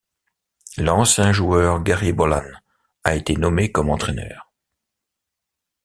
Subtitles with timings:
[0.77, 2.49] L'ancien joueur Gary Bollan
[3.03, 4.51] a été nommé comme entraîneur.